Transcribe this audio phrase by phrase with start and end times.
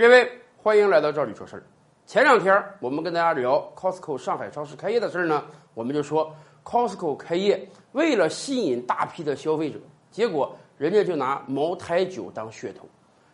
[0.00, 1.62] 各位，欢迎来到这里说事儿。
[2.06, 5.44] 前两天我们跟大家聊 Costco 上海超市开业的事儿呢，
[5.74, 6.34] 我们就说
[6.64, 9.78] Costco 开业为了吸引大批的消费者，
[10.10, 12.88] 结果人家就拿茅台酒当噱头。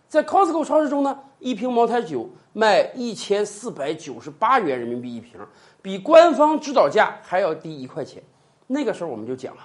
[0.09, 5.39] 在 Costco 超市中呢，一瓶茅台酒卖一千四百九十八元人民币一瓶，
[5.80, 8.21] 比官方指导价还要低一块钱。
[8.67, 9.62] 那个时候我们就讲了，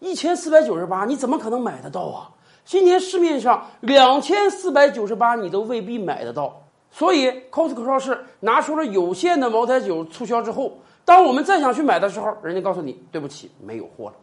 [0.00, 2.30] 一千四百九十八你怎么可能买得到啊？
[2.66, 6.64] 今天市面上两千四百九十八，你都未必买得到。
[6.90, 14.14] 所以，Costco 超市拿出了有限的茅台酒促销之后，当我们再想去买的时候，人家告诉你对不起，没有货了。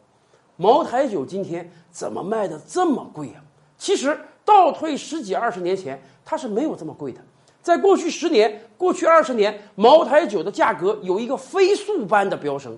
[0.58, 3.40] 茅台酒今天怎么卖的这么贵啊？
[3.78, 7.22] 其实倒退十几二十年前，它是没有这么贵的。
[7.62, 12.78] 在过去十年、过去二十年，茅台酒的价格有一个飞速般的飙升。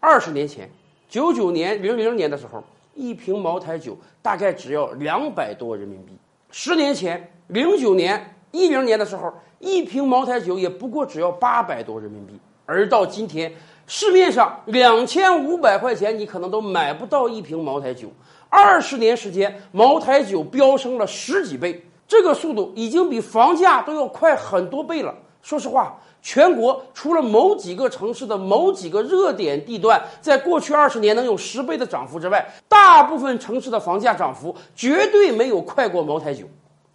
[0.00, 0.70] 二十年前，
[1.08, 2.62] 九九年、零零年的时候。
[2.94, 6.12] 一瓶茅台酒大概只要两百多人民币。
[6.50, 12.38] 十年前，零九年、一零年的时候，一瓶茅台酒也不过只要八百多人民币。
[12.66, 13.52] 而到今天，
[13.86, 18.08] 市面上两千五百块钱你可能都买不到一瓶茅台酒。
[18.48, 25.14] 二十年时间，茅台酒飙升了十几倍，这个速度已经比房价都要快很多倍了。
[25.42, 25.98] 说实话。
[26.24, 36.44] 全国除了某几个城市的某几个热点地段，在过去二十年能有十倍的涨幅之外，大部分城市的房价涨幅绝对没有快过茅台酒。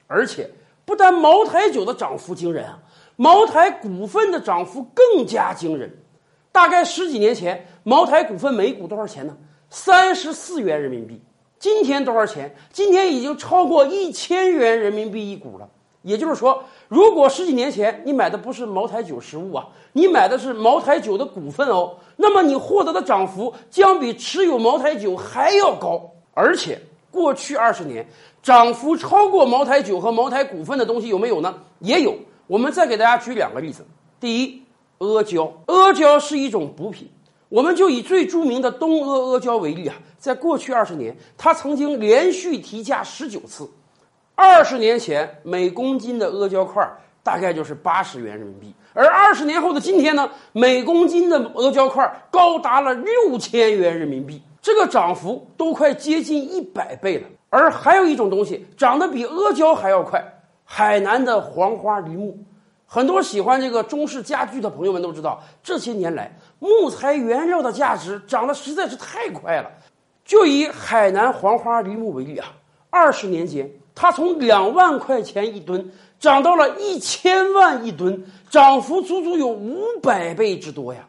[0.07, 0.49] 而且，
[0.85, 2.79] 不但茅台酒的涨幅惊人啊，
[3.17, 5.91] 茅台股份的涨幅更加惊人。
[6.53, 9.35] 大概十几年前，茅台股份每股多少钱呢？
[9.69, 11.21] 三十四元人民币。
[11.59, 12.55] 今天多少钱？
[12.71, 15.67] 今天已经超过一千元人民币一股了。
[16.07, 26.09] 也就是说，如果十几年前你买的不是茅台酒实物啊，你买的是茅台酒的股份哦，那么你获得的涨幅将比持有茅台酒还要高。
[26.33, 26.79] 而且
[27.11, 28.07] 过去二十年
[28.41, 31.53] 涨幅超过茅台酒和茅台股份的东西有没有呢？
[31.79, 32.15] 也有。
[32.47, 33.85] 我们再给大家举两个例子。
[34.17, 34.63] 第一，
[34.99, 37.09] 阿胶，阿胶是一种补品。
[37.49, 43.69] 我们就以最著名的东阿阿胶为例啊，在过去二十年，它曾经连续提价十九次。
[44.39, 46.87] 二十年前，每公斤的阿胶块
[47.23, 57.27] 大概就是八十元人民币，而二十年后的今天呢，每公斤的阿胶块高达了六千元人民币，这个涨幅都快接近一百倍了。
[57.49, 60.23] 而还有一种东西涨得比阿胶还要快，
[60.63, 62.37] 海南的黄花梨木，
[62.85, 69.71] 很多喜欢这个中式家具的朋友们都知道，这些年来木材原料的价值涨得实在是太快了。
[70.23, 72.49] 就以海南黄花梨木为例啊，
[72.91, 73.67] 二十年间。
[73.99, 81.07] 它从两万块钱一吨涨到了一千万一吨，涨幅足足有五百倍之多呀！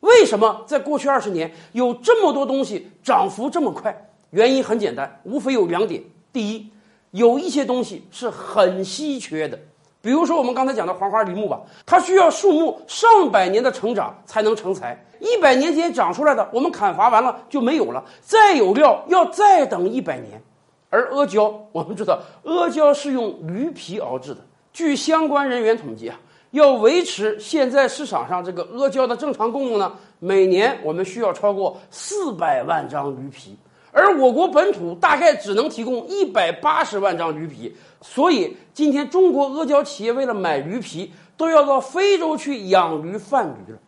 [0.00, 4.10] 为什么在过去二十年有这么多东西涨幅这么快？
[4.30, 6.02] 原因很简单，无非有两点：
[6.32, 6.68] 第一，
[7.12, 9.56] 有一些东西是很稀缺的，
[10.02, 20.42] 比如说我们刚才讲的黄花梨木吧，它需要树木上百年的成长才能成材，一百年前长出来的，我们砍伐完了就没有了，再有料要再等一百年。
[20.90, 24.40] 而阿胶，我们知道阿胶是用驴皮熬制的。
[24.72, 26.18] 据相关人员统计啊，
[26.50, 33.56] 要维持现在市场上这个阿胶的正常供应呢，每年我们需要超过四百万张驴皮，
[33.92, 37.74] 而我国本土大概只能提供一百八十万张驴皮。
[38.00, 43.78] 所以今天中国阿胶企业为了买驴皮，都要到非洲去养驴贩驴了。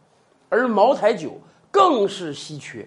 [0.49, 1.41] 而茅台酒
[1.71, 2.87] 更是稀缺。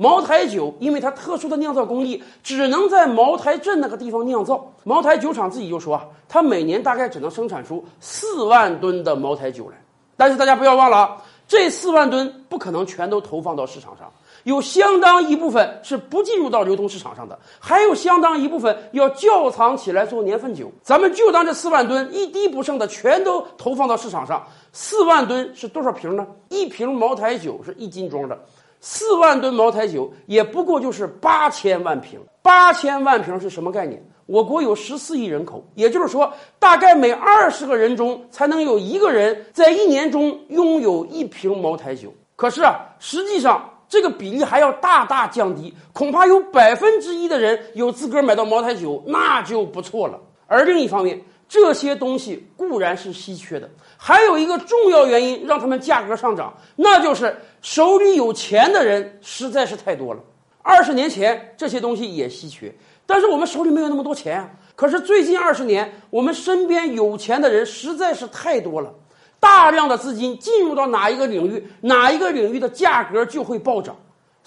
[0.00, 4.72] 茅台酒因为它特殊的酿造工艺，只能在茅台镇那个地方酿造。
[4.84, 9.76] 茅台酒厂自己就说啊，它每年大概只能生产出四万吨的茅台酒来。
[10.16, 11.16] 但是大家不要忘了啊，
[11.48, 14.08] 这四万吨不可能全都投放到市场上，
[14.44, 20.70] 有相当一部分是不进入到流通市场上的，还有相当一部分要窖藏起来做年份酒。
[20.80, 26.24] 咱们就当这四万吨一滴不剩的全都投放到市场上，四万吨是多少瓶呢？
[26.50, 28.38] 一瓶茅台酒是一斤装的。
[28.80, 34.02] 四万吨茅台酒也不过就是八千万瓶，八千万瓶是什么概念？
[34.26, 42.12] 我国有十四亿人口，也就是说，大概每二十个人中才能有一个人在一年中拥有一瓶茅台酒。
[42.36, 50.20] 可是啊，实际上这个比例还要大大降低，恐怕有百分之一的人有资格买到茅台酒，那就不错了。
[50.46, 60.20] 而另一方面，这些东西固然是稀缺的，还有一个重要原因让他们价格上涨，那就是手里有钱的人实在是太多了。
[60.62, 62.70] 二十年前这些东西也稀缺，
[63.06, 64.50] 但是我们手里没有那么多钱啊。
[64.76, 68.92] 可是最近二十年，我们身边有钱的人实在是太多了，
[69.40, 73.96] 大量的资金进入到哪一个领域，哪一个领域的价格就会暴涨。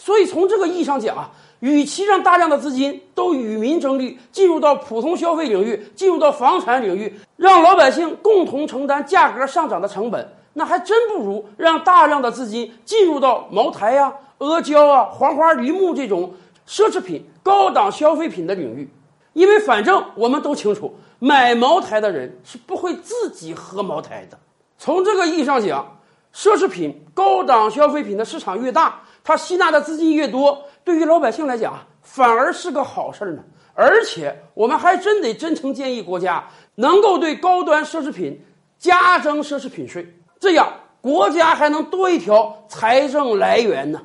[0.04, 16.34] 所以从这个意义上讲啊，与其让大量的资金都与民争利，进入到普通消费领域，进入到房产领域，让老百姓共同承担价格上涨的成本，那还真不如让大量的资金进入到茅台呀、阿胶啊、黄花梨木这种
[16.68, 18.90] 奢侈品、高档消费品的领域。
[19.34, 24.40] 因为反正我们都清楚，买茅台的人是不会自己喝茅台的。
[24.80, 26.00] 从这个意义上讲，
[26.34, 33.44] 奢侈品、高档消费品的市场越大，它吸纳的资金越多，对于老百姓来讲，反而是个好事儿呢。
[33.74, 36.44] 而且，我们还真得真诚建议国家
[36.76, 38.40] 能够对高端奢侈品
[38.78, 40.06] 加征奢侈品税，
[40.40, 44.02] 这样国家还能多一条财政来源呢。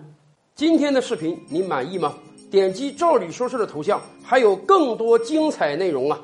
[0.54, 2.14] 今天的视频您满意吗？
[2.48, 6.20] 点击“照理说事”的头像，还有更多精彩内容啊！